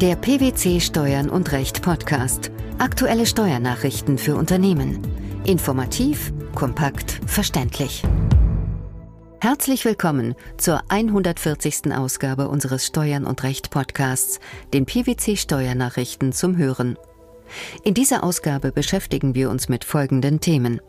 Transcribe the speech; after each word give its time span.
Der 0.00 0.16
PwC 0.16 0.80
Steuern 0.80 1.28
und 1.28 1.52
Recht 1.52 1.82
Podcast. 1.82 2.50
Aktuelle 2.78 3.26
Steuernachrichten 3.26 4.16
für 4.16 4.34
Unternehmen. 4.34 5.06
Informativ, 5.44 6.32
kompakt, 6.54 7.20
verständlich. 7.26 8.02
Herzlich 9.42 9.84
willkommen 9.84 10.36
zur 10.56 10.80
140. 10.88 11.92
Ausgabe 11.94 12.48
unseres 12.48 12.86
Steuern 12.86 13.26
und 13.26 13.42
Recht 13.42 13.68
Podcasts, 13.68 14.40
den 14.72 14.86
PwC 14.86 15.36
Steuernachrichten 15.36 16.32
zum 16.32 16.56
Hören. 16.56 16.96
In 17.84 17.92
dieser 17.92 18.24
Ausgabe 18.24 18.72
beschäftigen 18.72 19.34
wir 19.34 19.50
uns 19.50 19.68
mit 19.68 19.84
folgenden 19.84 20.40
Themen. 20.40 20.80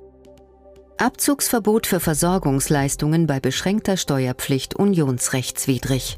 Abzugsverbot 0.95 1.85
für 1.85 1.99
Versorgungsleistungen 1.99 3.27
bei 3.27 3.41
beschränkter 3.41 3.97
Steuerpflicht 3.97 4.77
unionsrechtswidrig. 4.77 6.17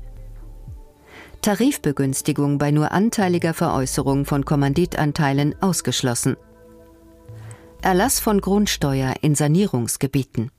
Tarifbegünstigung 1.44 2.58
bei 2.58 2.72
nur 2.72 2.94
anteiliger 2.94 3.54
Veräußerung 3.54 4.24
von 4.24 4.46
Kommanditanteilen 4.46 5.62
ausgeschlossen. 5.62 6.38
Erlass 7.82 8.22
von 8.22 8.40
Grundsteuer 8.40 9.16
in 9.20 9.36
Sanierungsgebieten. 9.36 10.52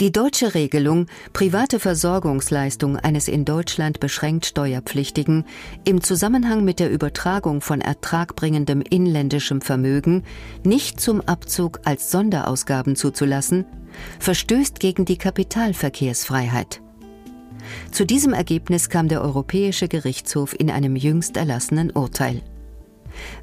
Die 0.00 0.10
deutsche 0.10 0.54
Regelung, 0.54 1.06
private 1.32 1.78
Versorgungsleistung 1.78 2.96
eines 2.96 3.28
in 3.28 3.44
Deutschland 3.44 4.00
beschränkt 4.00 4.46
Steuerpflichtigen 4.46 5.44
im 5.84 6.02
Zusammenhang 6.02 6.64
mit 6.64 6.80
der 6.80 6.90
Übertragung 6.90 7.60
von 7.60 7.80
ertragbringendem 7.80 8.80
inländischem 8.80 9.60
Vermögen 9.60 10.24
nicht 10.64 11.00
zum 11.00 11.20
Abzug 11.20 11.78
als 11.84 12.10
Sonderausgaben 12.10 12.96
zuzulassen, 12.96 13.64
verstößt 14.18 14.80
gegen 14.80 15.04
die 15.04 15.18
Kapitalverkehrsfreiheit. 15.18 16.80
Zu 17.90 18.04
diesem 18.04 18.32
Ergebnis 18.32 18.88
kam 18.88 19.08
der 19.08 19.22
Europäische 19.22 19.88
Gerichtshof 19.88 20.54
in 20.58 20.70
einem 20.70 20.96
jüngst 20.96 21.36
erlassenen 21.36 21.90
Urteil. 21.90 22.42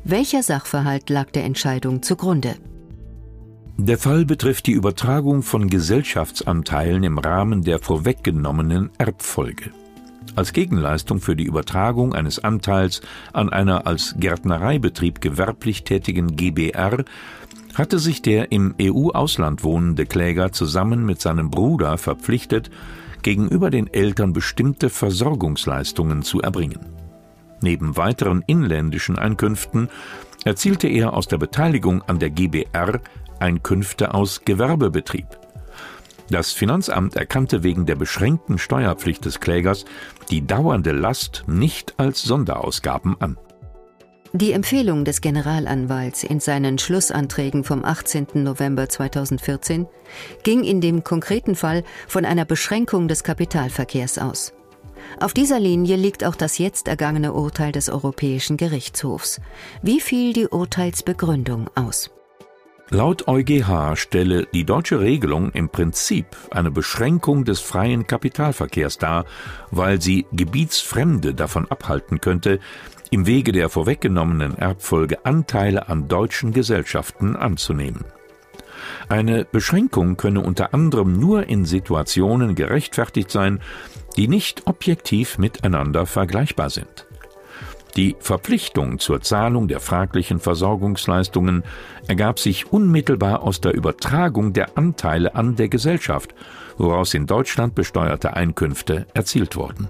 Welcher 0.04 0.44
Sachverhalt 0.44 1.10
lag 1.10 1.32
der 1.32 1.44
Entscheidung 1.44 2.02
zugrunde? 2.02 2.56
Der 3.78 3.98
Fall 3.98 4.26
betrifft 4.26 4.68
die 4.68 4.72
Übertragung 4.72 5.44
von 5.44 5.70
Gesellschaftsanteilen 5.70 7.04
im 7.04 7.18
Rahmen 7.18 7.62
der 7.62 7.80
vorweggenommenen 7.80 8.90
Erbfolge. 8.98 9.72
Als 10.36 10.54
Gegenleistung 10.54 11.20
für 11.20 11.36
die 11.36 11.46
Übertragung 11.46 12.14
eines 12.14 12.44
Anteils 12.44 13.02
an 13.34 13.50
einer 13.50 13.86
als 13.86 14.16
Gärtnereibetrieb 14.18 15.22
gewerblich 15.22 15.84
tätigen 15.84 16.36
GBR 16.36 17.04
hatte 17.74 18.00
sich 18.00 18.22
der 18.22 18.52
im 18.52 18.76
EU-Ausland 18.82 19.64
wohnende 19.64 20.06
Kläger 20.06 20.52
zusammen 20.52 21.06
mit 21.06 21.22
seinem 21.22 21.52
Bruder 21.52 21.98
verpflichtet, 21.98 22.72
gegenüber 23.26 23.72
den 23.72 23.92
Eltern 23.92 24.34
bestimmte 24.34 24.92
Versorgungsleistungen 24.92 26.22
zu 26.22 26.42
erbringen. 26.42 26.80
Neben 27.60 27.98
weiteren 27.98 28.44
inländischen 28.46 29.18
Einkünften 29.18 29.90
erzielte 30.44 30.88
er 30.88 31.14
aus 31.14 31.28
der 31.28 31.40
Beteiligung 31.40 32.04
an 32.04 32.20
der 32.20 32.30
GBR 32.30 33.02
Einkünfte 33.40 34.14
aus 34.14 34.42
Gewerbebetrieb. 34.46 35.26
Das 36.30 36.52
Finanzamt 36.52 37.16
erkannte 37.16 37.64
wegen 37.64 37.88
der 37.88 37.96
beschränkten 37.96 38.60
Steuerpflicht 38.60 39.26
des 39.26 39.40
Klägers 39.40 39.86
die 40.30 40.46
dauernde 40.46 40.92
Last 40.92 41.46
nicht 41.48 41.96
als 41.98 42.22
Sonderausgaben 42.22 43.20
an. 43.20 43.38
Die 44.36 44.52
Empfehlung 44.52 45.06
des 45.06 45.22
Generalanwalts 45.22 46.26
in 46.26 46.42
seinen 46.42 46.78
Schlussanträgen 46.78 47.64
vom 47.64 47.86
18. 47.86 48.28
November 48.34 48.90
2014 48.90 49.88
ging 50.44 50.66
in 50.66 50.82
dem 50.82 51.06
konkreten 51.06 51.56
Fall 51.56 51.86
von 52.06 52.26
einer 52.26 52.44
Beschränkung 52.44 53.08
des 53.08 53.24
Kapitalverkehrs 53.24 54.18
aus. 54.18 54.52
Auf 55.22 55.34
dieser 55.34 55.62
Linie 55.62 55.96
liegt 55.96 56.26
auch 56.26 56.36
das 56.36 56.58
jetzt 56.58 56.90
ergangene 56.90 57.32
Urteil 57.32 57.72
des 57.72 57.88
Europäischen 57.88 58.58
Gerichtshofs. 58.58 59.40
Wie 59.82 60.02
fiel 60.02 60.34
die 60.34 60.48
Urteilsbegründung 60.48 61.70
aus? 61.74 62.12
Laut 62.92 63.28
EuGH 63.28 63.96
stelle 63.96 64.46
die 64.54 64.64
deutsche 64.64 65.00
Regelung 65.00 65.52
im 65.54 65.70
Prinzip 65.70 66.28
eine 66.52 66.70
Beschränkung 66.70 67.44
des 67.44 67.60
freien 67.60 68.06
Kapitalverkehrs 68.06 69.00
dar, 69.00 69.26
weil 69.72 70.00
sie 70.00 70.28
Gebietsfremde 70.32 71.34
davon 71.34 71.66
abhalten 71.72 72.22
könnte, 72.22 72.60
im 73.12 73.26
Wege 73.26 73.52
der 73.52 73.70
vorweggenommenen 73.70 74.58
Erbfolge 74.58 75.26
Anteile 75.26 75.90
an 75.90 76.08
deutschen 76.08 76.52
Gesellschaften 76.52 77.36
anzunehmen. 77.36 78.06
Eine 79.10 79.46
Beschränkung 79.46 80.18
könne 80.18 80.42
unter 80.42 80.74
anderem 80.74 81.20
nur 81.20 81.48
in 81.48 81.66
Situationen 81.66 82.56
gerechtfertigt 82.56 83.32
sein, 83.32 83.60
die 84.18 84.28
nicht 84.28 84.68
objektiv 84.68 85.38
miteinander 85.38 86.06
vergleichbar 86.06 86.70
sind. 86.70 87.06
Die 87.96 88.18
Verpflichtung 88.20 89.00
zur 89.00 89.22
Zahlung 89.22 89.70
der 89.70 89.80
fraglichen 89.80 90.40
Versorgungsleistungen 90.40 91.64
ergab 92.08 92.40
sich 92.40 92.72
unmittelbar 92.72 93.42
aus 93.42 93.62
der 93.62 93.74
Übertragung 93.74 94.52
der 94.52 94.78
Anteile 94.78 95.34
an 95.36 95.56
der 95.56 95.70
Gesellschaft, 95.70 96.36
woraus 96.78 97.14
in 97.14 97.26
Deutschland 97.26 97.74
besteuerte 97.74 98.34
Einkünfte 98.34 99.08
erzielt 99.14 99.56
wurden. 99.56 99.88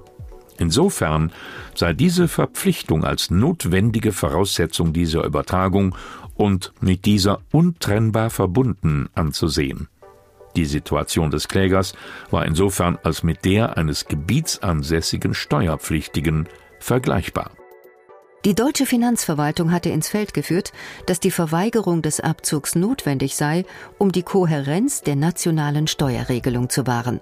Insofern 0.58 1.32
sei 1.74 1.94
diese 1.94 2.28
Verpflichtung 2.28 3.04
als 3.04 3.30
notwendige 3.30 4.12
Voraussetzung 4.12 4.94
dieser 4.94 5.24
Übertragung 5.26 5.96
und 6.36 6.74
mit 6.80 7.06
dieser 7.06 7.42
untrennbar 7.52 8.30
verbunden 8.30 9.10
anzusehen. 9.14 9.90
Die 10.56 10.66
Situation 10.66 11.32
des 11.32 11.48
Klägers 11.50 11.94
war 12.32 12.46
insofern 12.46 12.98
als 13.04 13.24
mit 13.24 13.44
der 13.44 13.78
eines 13.78 14.06
gebietsansässigen 14.06 15.34
Steuerpflichtigen 15.34 16.48
vergleichbar. 16.80 17.52
Die 18.46 18.54
deutsche 18.54 18.86
Finanzverwaltung 18.86 19.72
hatte 19.72 19.90
ins 19.90 20.08
Feld 20.08 20.36
geführt, 20.36 20.72
dass 21.08 21.20
die 21.20 21.32
Verweigerung 21.32 22.04
des 22.04 22.20
Abzugs 22.20 22.76
notwendig 22.76 23.36
sei, 23.36 23.66
um 23.98 24.12
die 24.12 24.22
Kohärenz 24.22 25.02
der 25.02 25.16
nationalen 25.16 25.88
Steuerregelung 25.88 26.70
zu 26.70 26.86
wahren. 26.86 27.22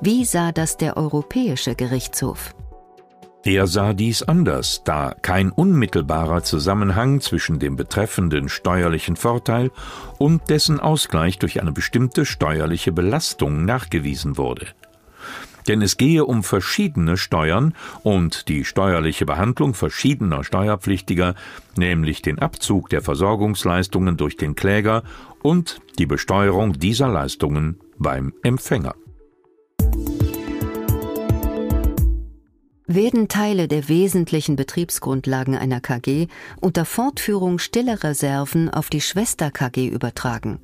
Wie 0.00 0.24
sah 0.24 0.52
das 0.52 0.76
der 0.76 0.96
Europäische 0.96 1.74
Gerichtshof? 1.74 2.54
Er 3.42 3.66
sah 3.66 3.94
dies 3.94 4.22
anders, 4.22 4.82
da 4.84 5.14
kein 5.22 5.50
unmittelbarer 5.50 6.42
Zusammenhang 6.42 7.22
zwischen 7.22 7.58
dem 7.58 7.74
betreffenden 7.74 8.50
steuerlichen 8.50 9.16
Vorteil 9.16 9.70
und 10.18 10.50
dessen 10.50 10.78
Ausgleich 10.78 11.38
durch 11.38 11.60
eine 11.60 11.72
bestimmte 11.72 12.26
steuerliche 12.26 12.92
Belastung 12.92 13.64
nachgewiesen 13.64 14.36
wurde 14.36 14.66
denn 15.68 15.82
es 15.82 15.96
gehe 15.96 16.24
um 16.24 16.42
verschiedene 16.42 17.16
Steuern 17.16 17.74
und 18.02 18.48
die 18.48 18.64
steuerliche 18.64 19.26
Behandlung 19.26 19.74
verschiedener 19.74 20.44
Steuerpflichtiger, 20.44 21.34
nämlich 21.76 22.22
den 22.22 22.38
Abzug 22.38 22.88
der 22.88 23.02
Versorgungsleistungen 23.02 24.16
durch 24.16 24.36
den 24.36 24.54
Kläger 24.54 25.02
und 25.42 25.80
die 25.98 26.06
Besteuerung 26.06 26.72
dieser 26.74 27.08
Leistungen 27.08 27.78
beim 27.98 28.32
Empfänger. 28.42 28.94
Werden 32.92 33.28
Teile 33.28 33.68
der 33.68 33.88
wesentlichen 33.88 34.56
Betriebsgrundlagen 34.56 35.54
einer 35.54 35.80
KG 35.80 36.26
unter 36.60 36.84
Fortführung 36.84 37.60
stiller 37.60 38.02
Reserven 38.02 38.68
auf 38.68 38.90
die 38.90 39.00
Schwester 39.00 39.52
KG 39.52 39.86
übertragen 39.86 40.58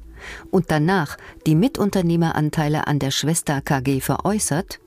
und 0.50 0.72
danach 0.72 1.18
die 1.46 1.54
Mitunternehmeranteile 1.54 2.88
an 2.88 2.98
der 2.98 3.12
Schwester 3.12 3.60
KG 3.60 4.00
veräußert, 4.00 4.80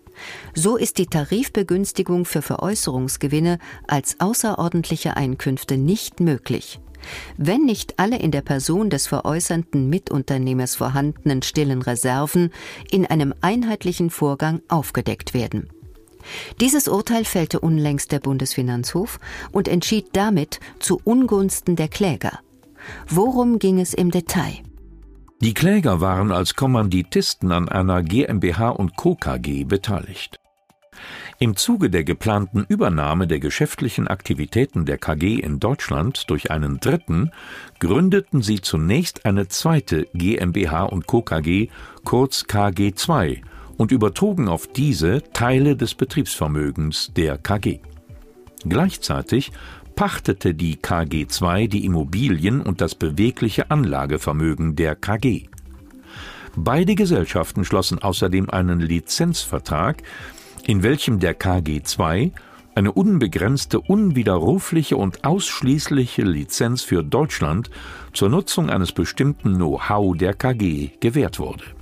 so 0.53 0.75
ist 0.75 0.97
die 0.97 1.05
Tarifbegünstigung 1.05 2.25
für 2.25 2.41
Veräußerungsgewinne 2.41 3.59
als 3.87 4.19
außerordentliche 4.19 5.15
Einkünfte 5.15 5.77
nicht 5.77 6.19
möglich. 6.19 6.81
Wenn 7.37 7.63
nicht 7.63 7.99
alle 7.99 8.19
in 8.19 8.31
der 8.31 8.41
Person 8.41 8.89
des 8.89 9.07
veräußernden 9.07 9.87
Mitunternehmers 9.89 10.75
vorhandenen 10.75 11.41
stillen 11.41 11.83
Reserven 11.83 12.51
in 12.91 13.05
einem 13.05 13.33
einheitlichen 13.39 14.09
Vorgang 14.09 14.61
aufgedeckt 14.67 15.33
werden. 15.33 15.69
Dieses 16.61 16.87
Urteil 16.87 17.25
fällte 17.25 17.59
unlängst 17.59 18.11
der 18.11 18.19
Bundesfinanzhof 18.19 19.19
und 19.51 19.67
entschied 19.67 20.07
damit 20.13 20.59
zu 20.79 20.99
Ungunsten 21.03 21.75
der 21.75 21.87
Kläger. 21.87 22.39
Worum 23.07 23.59
ging 23.59 23.79
es 23.79 23.93
im 23.93 24.11
Detail? 24.11 24.63
Die 25.41 25.53
Kläger 25.53 26.01
waren 26.01 26.31
als 26.31 26.55
Kommanditisten 26.55 27.51
an 27.51 27.69
einer 27.69 28.03
GmbH 28.03 28.69
und 28.69 28.97
Co. 28.97 29.15
KG 29.15 29.63
beteiligt. 29.63 30.39
Im 31.41 31.55
Zuge 31.55 31.89
der 31.89 32.03
geplanten 32.03 32.65
Übernahme 32.67 33.25
der 33.25 33.39
geschäftlichen 33.39 34.09
Aktivitäten 34.09 34.85
der 34.85 34.97
KG 34.97 35.35
in 35.35 35.61
Deutschland 35.61 36.29
durch 36.29 36.51
einen 36.51 36.81
Dritten 36.81 37.31
gründeten 37.79 38.41
sie 38.41 38.59
zunächst 38.59 39.25
eine 39.25 39.47
zweite 39.47 40.07
GmbH 40.13 40.83
und 40.83 41.07
Co. 41.07 41.21
KG, 41.21 41.69
kurz 42.03 42.43
KG2, 42.43 43.41
und 43.79 43.93
übertrugen 43.93 44.49
auf 44.49 44.67
diese 44.67 45.23
Teile 45.31 45.77
des 45.77 45.95
Betriebsvermögens 45.95 47.13
der 47.15 47.37
KG. 47.37 47.79
Gleichzeitig 48.65 49.53
pachtete 49.95 50.53
die 50.53 50.75
KG2 50.75 51.69
die 51.69 51.85
Immobilien 51.85 52.61
und 52.61 52.81
das 52.81 52.93
bewegliche 52.93 53.71
Anlagevermögen 53.71 54.75
der 54.75 54.95
KG. 54.95 55.43
Beide 56.57 56.95
Gesellschaften 56.95 57.63
schlossen 57.63 57.99
außerdem 57.99 58.49
einen 58.49 58.81
Lizenzvertrag, 58.81 60.03
in 60.67 60.83
welchem 60.83 61.19
der 61.19 61.33
KG 61.33 61.81
II 61.97 62.33
eine 62.75 62.91
unbegrenzte, 62.91 63.79
unwiderrufliche 63.79 64.97
und 64.97 65.23
ausschließliche 65.23 66.23
Lizenz 66.23 66.81
für 66.81 67.01
Deutschland 67.01 67.69
zur 68.11 68.27
Nutzung 68.27 68.69
eines 68.69 68.91
bestimmten 68.91 69.55
Know-how 69.55 70.17
der 70.17 70.33
KG 70.33 70.89
gewährt 70.99 71.39
wurde. 71.39 71.78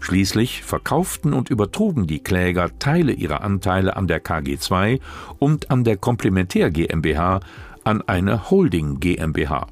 Schließlich 0.00 0.62
verkauften 0.62 1.32
und 1.32 1.50
übertrugen 1.50 2.06
die 2.06 2.20
Kläger 2.20 2.70
Teile 2.78 3.12
ihrer 3.12 3.42
Anteile 3.42 3.96
an 3.96 4.06
der 4.06 4.20
KG 4.20 4.58
II 4.70 5.00
und 5.38 5.70
an 5.70 5.84
der 5.84 5.98
Komplementär 5.98 6.70
GmbH 6.70 7.40
an 7.84 8.02
eine 8.02 8.50
Holding 8.50 8.98
GmbH. 8.98 9.66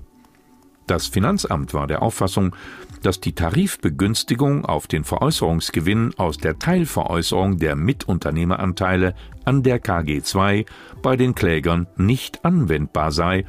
Das 0.87 1.07
Finanzamt 1.07 1.75
war 1.75 1.87
der 1.87 2.03
Auffassung, 2.03 2.57
dass 3.03 3.21
die 3.21 3.35
Tarifbegünstigung 3.35 4.65
auf 4.65 4.87
den 4.87 5.05
Veräußerungsgewinn 5.05 6.15
aus 6.17 6.39
der 6.39 6.59
Teilveräußerung 6.59 7.59
der 7.59 7.77
Mitunternehmeranteile 7.77 9.15
an 9.45 9.63
der 9.63 9.79
KG 9.81 10.23
II 10.35 10.65
bei 11.03 11.17
den 11.17 11.35
Klägern 11.35 11.87
nicht 11.97 12.45
anwendbar 12.45 13.13
sei, 13.13 13.45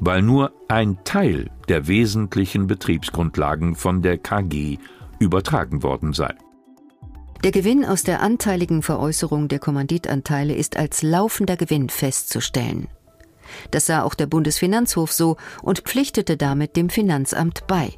weil 0.00 0.22
nur 0.22 0.52
ein 0.68 0.98
Teil 1.04 1.50
der 1.68 1.88
wesentlichen 1.88 2.66
Betriebsgrundlagen 2.66 3.74
von 3.74 4.02
der 4.02 4.18
KG 4.18 4.78
übertragen 5.18 5.82
worden 5.82 6.12
sei. 6.12 6.34
Der 7.44 7.52
Gewinn 7.52 7.84
aus 7.84 8.02
der 8.02 8.22
anteiligen 8.22 8.82
Veräußerung 8.82 9.48
der 9.48 9.58
Kommanditanteile 9.58 10.54
ist 10.54 10.76
als 10.76 11.02
laufender 11.02 11.56
Gewinn 11.56 11.88
festzustellen. 11.88 12.88
Das 13.70 13.86
sah 13.86 14.02
auch 14.02 14.14
der 14.14 14.26
Bundesfinanzhof 14.26 15.12
so 15.12 15.36
und 15.62 15.80
pflichtete 15.80 16.36
damit 16.36 16.76
dem 16.76 16.88
Finanzamt 16.90 17.66
bei. 17.66 17.90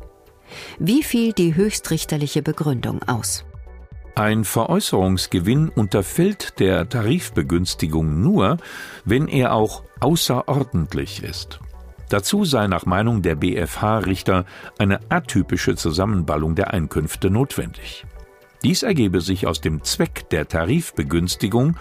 Wie 0.79 1.03
fiel 1.03 1.33
die 1.33 1.55
höchstrichterliche 1.55 2.43
Begründung 2.43 3.03
aus? 3.05 3.45
Ein 4.15 4.45
Veräußerungsgewinn 4.45 5.69
unterfällt 5.69 6.59
der 6.59 6.89
Tarifbegünstigung 6.89 8.21
nur, 8.21 8.57
wenn 9.05 9.29
er 9.29 9.55
auch 9.55 9.85
außerordentlich 10.01 11.23
ist. 11.23 11.61
Dazu 12.09 12.45
sei 12.45 12.67
nach 12.67 12.87
Meinung 12.87 13.23
der 13.23 13.35
BfH-Richter 13.37 14.45
eine 14.79 15.01
atypische 15.11 15.77
Zusammenballung 15.77 16.55
der 16.55 16.73
Einkünfte 16.73 17.31
notwendig. 17.31 18.05
Dies 18.63 18.83
ergebe 18.83 19.21
sich 19.21 19.47
aus 19.47 19.61
dem 19.61 19.85
Zweck 19.85 20.29
der 20.31 20.49
Tarifbegünstigung, 20.49 21.77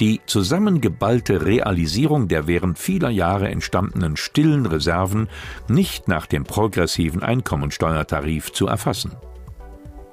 die 0.00 0.20
zusammengeballte 0.26 1.44
Realisierung 1.44 2.28
der 2.28 2.46
während 2.46 2.78
vieler 2.78 3.10
Jahre 3.10 3.48
entstandenen 3.48 4.16
stillen 4.16 4.66
Reserven 4.66 5.28
nicht 5.68 6.06
nach 6.06 6.26
dem 6.26 6.44
progressiven 6.44 7.22
Einkommensteuertarif 7.22 8.52
zu 8.52 8.66
erfassen. 8.66 9.12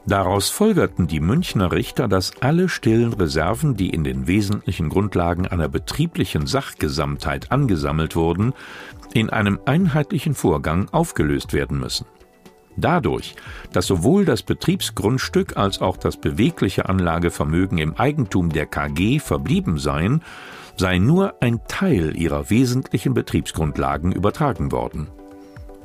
Daraus 0.08 0.50
folgerten 0.50 1.08
die 1.08 1.20
Münchner 1.20 1.72
Richter, 1.72 2.08
dass 2.08 2.40
alle 2.42 2.70
stillen 2.70 3.14
Reserven, 3.14 3.76
die 3.76 3.90
in 3.90 4.04
den 4.04 4.28
wesentlichen 4.28 4.90
Grundlagen 4.90 5.48
einer 5.48 5.68
betrieblichen 5.68 6.46
Sachgesamtheit 6.46 7.52
angesammelt 7.52 8.16
wurden, 8.16 8.54
in 9.14 9.32
einem 9.32 9.60
einheitlichen 9.66 10.36
Vorgang 10.36 10.90
aufgelöst 10.92 11.54
werden 11.54 11.80
müssen. 11.80 12.06
Dadurch, 12.78 13.36
dass 13.72 13.88
sowohl 13.88 14.26
das 14.26 14.44
Betriebsgrundstück 14.44 15.58
als 15.58 15.82
auch 15.82 15.98
das 15.98 16.18
bewegliche 16.18 16.88
Anlagevermögen 16.88 17.78
im 17.78 17.96
Eigentum 17.96 18.50
der 18.50 18.68
KG 18.68 19.20
verblieben 19.20 19.80
seien, 19.80 20.22
sei 20.78 21.00
nur 21.00 21.42
ein 21.42 21.62
Teil 21.68 22.16
ihrer 22.16 22.50
wesentlichen 22.50 23.14
Betriebsgrundlagen 23.14 24.12
übertragen 24.12 24.72
worden. 24.72 25.08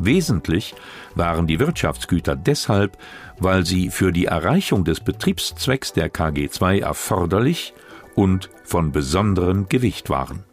Wesentlich 0.00 0.74
waren 1.14 1.46
die 1.46 1.60
Wirtschaftsgüter 1.60 2.34
deshalb, 2.34 2.96
weil 3.38 3.66
sie 3.66 3.90
für 3.90 4.12
die 4.12 4.24
Erreichung 4.24 4.84
des 4.84 5.00
Betriebszwecks 5.00 5.92
der 5.92 6.08
KG 6.08 6.48
II 6.60 6.80
erforderlich 6.80 7.74
und 8.14 8.48
von 8.64 8.92
besonderem 8.92 9.68
Gewicht 9.68 10.08
waren. 10.08 10.44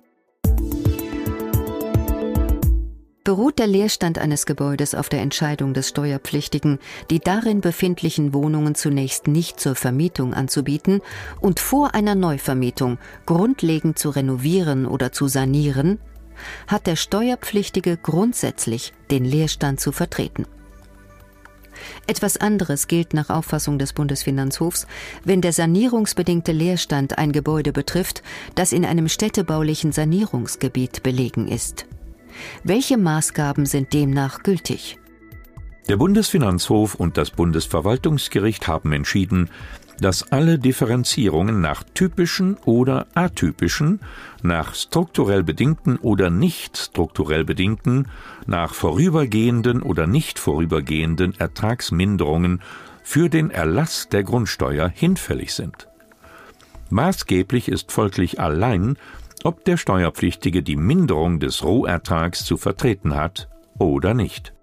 beruht 3.27 3.59
der 3.59 3.67
Leerstand 3.67 4.19
eines 4.19 4.45
Gebäudes 4.45 4.95
auf 4.95 5.09
der 5.09 5.19
Entscheidung 5.19 5.73
des 5.73 5.89
Steuerpflichtigen, 5.89 6.79
die 7.09 7.19
darin 7.19 7.59
befindlichen 7.59 8.33
Wohnungen 8.33 8.73
zunächst 8.73 9.27
nicht 9.27 9.59
zur 9.59 9.75
Vermietung 9.75 10.33
anzubieten 10.33 11.01
und 11.41 11.59
vor 11.59 11.93
einer 11.93 12.15
Neuvermietung 12.15 12.99
grundlegend 13.25 13.99
zu 13.99 14.11
renovieren 14.11 14.85
oder 14.85 15.11
zu 15.11 15.27
sanieren, 15.27 15.99
hat 16.67 16.87
der 16.87 16.95
Steuerpflichtige 16.95 17.97
grundsätzlich 17.97 18.93
den 19.11 19.25
Leerstand 19.25 19.79
zu 19.79 19.91
vertreten. 19.91 20.45
Etwas 22.07 22.37
anderes 22.37 22.87
gilt 22.87 23.13
nach 23.13 23.29
Auffassung 23.29 23.77
des 23.77 23.93
Bundesfinanzhofs, 23.93 24.87
wenn 25.23 25.41
der 25.41 25.53
sanierungsbedingte 25.53 26.51
Leerstand 26.51 27.17
ein 27.17 27.31
Gebäude 27.31 27.71
betrifft, 27.71 28.23
das 28.55 28.71
in 28.71 28.85
einem 28.85 29.07
städtebaulichen 29.07 29.91
Sanierungsgebiet 29.91 31.03
belegen 31.03 31.47
ist. 31.47 31.85
Welche 32.63 32.97
Maßgaben 32.97 33.65
sind 33.65 33.93
demnach 33.93 34.43
gültig? 34.43 34.97
Der 35.89 35.97
Bundesfinanzhof 35.97 36.95
und 36.95 37.17
das 37.17 37.31
Bundesverwaltungsgericht 37.31 38.67
haben 38.67 38.91
entschieden, 38.91 39.49
dass 39.99 40.31
alle 40.31 40.59
Differenzierungen 40.59 41.61
nach 41.61 41.83
typischen 41.93 42.57
oder 42.65 43.07
atypischen, 43.13 43.99
nach 44.43 44.75
strukturell 44.75 45.43
bedingten 45.43 45.97
oder 45.97 46.29
nicht 46.29 46.77
strukturell 46.77 47.43
bedingten, 47.43 48.07
nach 48.45 48.73
vorübergehenden 48.73 49.81
oder 49.81 50.07
nicht 50.07 50.39
vorübergehenden 50.39 51.33
Ertragsminderungen 51.39 52.61
für 53.03 53.29
den 53.29 53.51
Erlass 53.51 54.09
der 54.09 54.23
Grundsteuer 54.23 54.89
hinfällig 54.89 55.53
sind. 55.53 55.87
Maßgeblich 56.89 57.69
ist 57.69 57.91
folglich 57.91 58.39
allein 58.39 58.97
ob 59.43 59.63
der 59.65 59.77
Steuerpflichtige 59.77 60.63
die 60.63 60.75
Minderung 60.75 61.39
des 61.39 61.63
Rohertrags 61.63 62.43
zu 62.43 62.57
vertreten 62.57 63.15
hat 63.15 63.47
oder 63.77 64.13
nicht. 64.13 64.53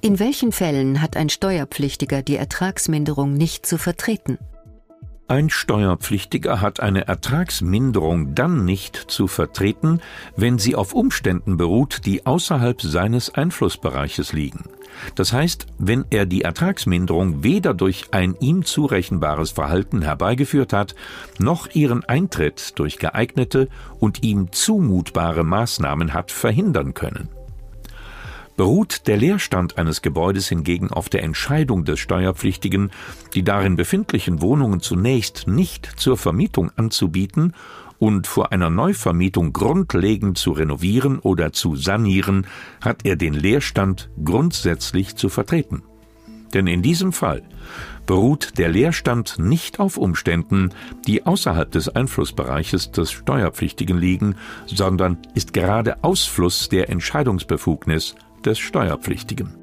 In 0.00 0.18
welchen 0.18 0.52
Fällen 0.52 1.00
hat 1.00 1.16
ein 1.16 1.28
Steuerpflichtiger 1.28 2.22
die 2.22 2.36
Ertragsminderung 2.36 3.34
nicht 3.34 3.66
zu 3.66 3.78
vertreten? 3.78 4.38
Ein 5.32 5.48
Steuerpflichtiger 5.48 6.60
hat 6.60 6.80
eine 6.80 7.08
Ertragsminderung 7.08 8.34
dann 8.34 8.66
nicht 8.66 8.96
zu 8.96 9.28
vertreten, 9.28 10.02
wenn 10.36 10.58
sie 10.58 10.76
auf 10.76 10.92
Umständen 10.92 11.56
beruht, 11.56 12.04
die 12.04 12.26
außerhalb 12.26 12.82
seines 12.82 13.34
Einflussbereiches 13.34 14.34
liegen. 14.34 14.64
Das 15.14 15.32
heißt, 15.32 15.68
wenn 15.78 16.04
er 16.10 16.26
die 16.26 16.42
Ertragsminderung 16.42 17.42
weder 17.42 17.72
durch 17.72 18.08
ein 18.10 18.36
ihm 18.40 18.66
zurechenbares 18.66 19.52
Verhalten 19.52 20.02
herbeigeführt 20.02 20.74
hat, 20.74 20.94
noch 21.38 21.74
ihren 21.74 22.04
Eintritt 22.04 22.78
durch 22.78 22.98
geeignete 22.98 23.68
und 24.00 24.22
ihm 24.22 24.52
zumutbare 24.52 25.44
Maßnahmen 25.44 26.12
hat 26.12 26.30
verhindern 26.30 26.92
können. 26.92 27.30
Beruht 28.62 29.08
der 29.08 29.16
Leerstand 29.16 29.76
eines 29.76 30.02
Gebäudes 30.02 30.48
hingegen 30.48 30.92
auf 30.92 31.08
der 31.08 31.24
Entscheidung 31.24 31.84
des 31.84 31.98
Steuerpflichtigen, 31.98 32.92
die 33.34 33.42
darin 33.42 33.74
befindlichen 33.74 34.40
Wohnungen 34.40 34.78
zunächst 34.78 35.48
nicht 35.48 35.84
zur 35.96 36.16
Vermietung 36.16 36.70
anzubieten 36.76 37.54
und 37.98 38.28
vor 38.28 38.52
einer 38.52 38.70
Neuvermietung 38.70 39.52
grundlegend 39.52 40.38
zu 40.38 40.52
renovieren 40.52 41.18
oder 41.18 41.52
zu 41.52 41.74
sanieren, 41.74 42.46
hat 42.80 43.04
er 43.04 43.16
den 43.16 43.34
Leerstand 43.34 44.10
grundsätzlich 44.24 45.16
zu 45.16 45.28
vertreten. 45.28 45.82
Denn 46.54 46.68
in 46.68 46.82
diesem 46.82 47.12
Fall 47.12 47.42
beruht 48.06 48.58
der 48.58 48.68
Leerstand 48.68 49.40
nicht 49.40 49.80
auf 49.80 49.96
Umständen, 49.96 50.70
die 51.08 51.26
außerhalb 51.26 51.72
des 51.72 51.88
Einflussbereiches 51.88 52.92
des 52.92 53.10
Steuerpflichtigen 53.10 53.98
liegen, 53.98 54.36
sondern 54.66 55.18
ist 55.34 55.52
gerade 55.52 56.04
Ausfluss 56.04 56.68
der 56.68 56.90
Entscheidungsbefugnis 56.90 58.14
des 58.42 58.58
Steuerpflichtigen. 58.58 59.62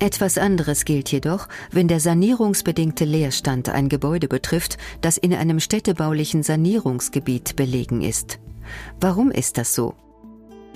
Etwas 0.00 0.38
anderes 0.38 0.84
gilt 0.84 1.10
jedoch, 1.10 1.48
wenn 1.72 1.88
der 1.88 1.98
sanierungsbedingte 1.98 3.04
Leerstand 3.04 3.68
ein 3.68 3.88
Gebäude 3.88 4.28
betrifft, 4.28 4.78
das 5.00 5.18
in 5.18 5.34
einem 5.34 5.58
städtebaulichen 5.58 6.44
Sanierungsgebiet 6.44 7.56
belegen 7.56 8.02
ist. 8.02 8.38
Warum 9.00 9.30
ist 9.32 9.58
das 9.58 9.74
so? 9.74 9.94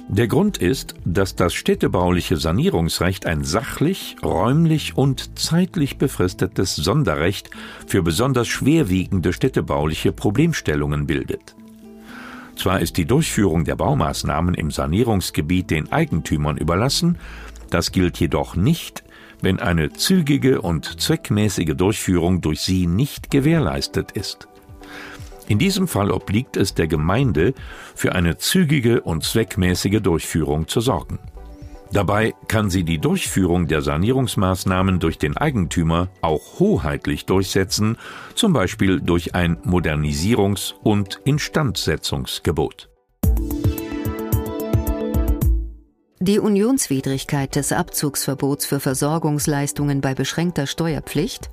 Der 0.09 0.27
Grund 0.27 0.59
ist, 0.59 0.95
dass 1.05 1.37
das 1.37 1.55
städtebauliche 1.55 2.37
Sanierungsrecht 2.37 3.25
ein 3.25 3.45
sachlich, 3.45 4.17
räumlich 4.23 4.97
und 4.97 5.39
zeitlich 5.39 5.97
befristetes 5.99 6.75
Sonderrecht 6.75 7.51
für 7.87 8.03
besonders 8.03 8.49
schwerwiegende 8.49 9.33
städtebauliche 9.33 10.13
Problemstellungen 10.13 11.07
bildet. 11.07 11.55
Zwar 12.63 12.79
ist 12.79 12.97
die 12.97 13.07
Durchführung 13.07 13.65
der 13.65 13.75
Baumaßnahmen 13.75 14.55
im 14.55 14.71
Sanierungsgebiet 14.71 15.73
den 15.73 15.91
Eigentümern 15.91 16.57
überlassen, 16.57 17.19
das 17.71 17.91
gilt 17.91 18.21
jedoch 18.21 18.55
nicht, 18.55 19.03
wenn 19.41 19.59
eine 19.59 19.93
zügige 19.93 20.63
und 20.63 21.01
zweckmäßige 21.01 21.75
Durchführung 21.75 22.41
durch 22.41 22.61
sie 22.61 22.87
nicht 22.87 23.33
gewährleistet 23.33 24.13
ist. 24.13 24.47
In 25.49 25.59
diesem 25.59 25.89
Fall 25.89 26.13
obliegt 26.13 26.57
es 26.57 26.73
der 26.73 26.87
Gemeinde, 26.87 27.53
für 27.97 28.15
eine 28.15 28.39
zügige 28.39 29.01
und 29.01 29.25
zweckmäßige 29.25 30.01
Durchführung 30.01 30.69
zu 30.69 30.81
sorgen. 30.81 31.19
Dabei 31.93 32.35
kann 32.49 32.71
sie 32.71 32.85
die 32.85 32.99
Durchführung 32.99 33.69
der 33.69 33.83
Sanierungsmaßnahmen 33.83 34.99
durch 34.99 35.19
den 35.19 35.37
Eigentümer 35.37 36.09
auch 36.23 36.59
hoheitlich 36.59 37.27
durchsetzen, 37.27 37.99
zum 38.35 38.55
Beispiel 38.55 39.01
durch 39.01 39.35
ein 39.35 39.59
Modernisierungs- 39.59 40.73
und 40.83 41.21
Instandsetzungsgebot. 41.25 42.89
Die 46.21 46.39
Unionswidrigkeit 46.39 47.57
des 47.57 47.73
Abzugsverbots 47.73 48.65
für 48.65 48.81
Versorgungsleistungen 48.81 50.01
bei 50.01 50.15
beschränkter 50.15 50.67
Steuerpflicht, 50.67 51.51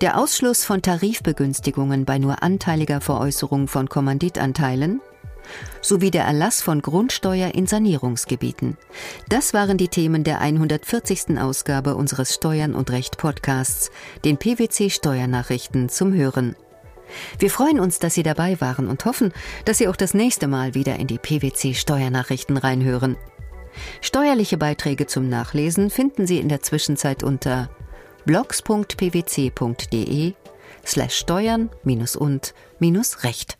der 0.00 0.18
Ausschluss 0.18 0.64
von 0.64 0.82
Tarifbegünstigungen 0.82 2.06
bei 2.06 2.18
nur 2.18 2.42
anteiliger 2.42 3.00
Veräußerung 3.00 3.68
von 3.68 3.88
Kommanditanteilen, 3.88 5.00
sowie 5.80 6.10
der 6.10 6.24
Erlass 6.24 6.62
von 6.62 6.82
Grundsteuer 6.82 7.54
in 7.54 7.66
Sanierungsgebieten. 7.66 8.76
Das 9.28 9.54
waren 9.54 9.76
die 9.76 9.88
Themen 9.88 10.24
der 10.24 10.40
140. 10.40 11.38
Ausgabe 11.38 11.94
unseres 11.94 12.34
Steuern 12.34 12.74
und 12.74 12.90
Recht 12.90 13.18
Podcasts, 13.18 13.90
den 14.24 14.36
PwC 14.36 14.90
Steuernachrichten 14.90 15.88
zum 15.88 16.12
Hören. 16.12 16.56
Wir 17.38 17.50
freuen 17.50 17.80
uns, 17.80 17.98
dass 17.98 18.14
Sie 18.14 18.22
dabei 18.22 18.60
waren 18.60 18.88
und 18.88 19.04
hoffen, 19.04 19.32
dass 19.64 19.78
Sie 19.78 19.88
auch 19.88 19.96
das 19.96 20.14
nächste 20.14 20.46
Mal 20.46 20.74
wieder 20.74 20.96
in 20.96 21.06
die 21.06 21.18
PwC 21.18 21.74
Steuernachrichten 21.74 22.56
reinhören. 22.56 23.16
Steuerliche 24.00 24.56
Beiträge 24.56 25.06
zum 25.06 25.28
Nachlesen 25.28 25.90
finden 25.90 26.26
Sie 26.26 26.38
in 26.38 26.48
der 26.48 26.62
Zwischenzeit 26.62 27.22
unter 27.22 27.70
blogs.pwc.de 28.24 30.34
slash 30.84 31.14
steuern 31.14 31.70
und 32.16 32.54
recht. 33.24 33.59